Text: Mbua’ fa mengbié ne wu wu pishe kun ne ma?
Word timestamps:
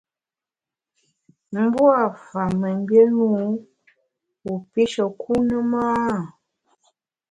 Mbua’ 1.63 2.01
fa 2.27 2.43
mengbié 2.59 3.03
ne 3.05 3.13
wu 3.17 3.33
wu 4.43 4.53
pishe 4.71 5.05
kun 5.21 5.39
ne 5.49 5.57
ma? 5.71 5.85